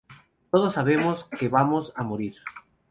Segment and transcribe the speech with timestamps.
[0.49, 2.35] Todos sabemos que vamos a morir.